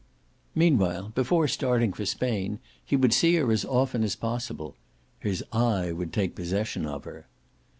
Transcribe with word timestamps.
Meanwhile, 0.55 1.09
before 1.13 1.47
starting 1.47 1.93
for 1.93 2.07
Spain, 2.07 2.57
he 2.83 2.95
would 2.95 3.13
see 3.13 3.35
her 3.35 3.51
as 3.51 3.63
often 3.63 4.01
as 4.03 4.15
possible 4.15 4.75
his 5.19 5.43
eye 5.51 5.91
would 5.91 6.11
take 6.11 6.33
possession 6.33 6.87
of 6.87 7.03
her. 7.03 7.27